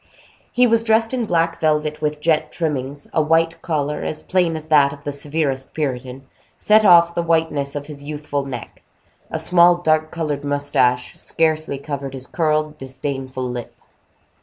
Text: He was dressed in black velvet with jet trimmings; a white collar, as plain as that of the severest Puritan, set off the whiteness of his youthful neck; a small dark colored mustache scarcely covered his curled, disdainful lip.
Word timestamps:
He 0.51 0.65
was 0.65 0.83
dressed 0.83 1.13
in 1.13 1.27
black 1.27 1.59
velvet 1.61 2.01
with 2.01 2.21
jet 2.21 2.51
trimmings; 2.51 3.07
a 3.13 3.21
white 3.21 3.61
collar, 3.61 4.03
as 4.03 4.19
plain 4.23 4.55
as 4.55 4.65
that 4.69 4.91
of 4.91 5.03
the 5.03 5.11
severest 5.11 5.75
Puritan, 5.75 6.25
set 6.57 6.83
off 6.83 7.13
the 7.13 7.21
whiteness 7.21 7.75
of 7.75 7.85
his 7.85 8.01
youthful 8.01 8.43
neck; 8.43 8.81
a 9.29 9.37
small 9.37 9.75
dark 9.77 10.09
colored 10.09 10.43
mustache 10.43 11.15
scarcely 11.19 11.77
covered 11.77 12.15
his 12.15 12.25
curled, 12.25 12.79
disdainful 12.79 13.47
lip. 13.47 13.75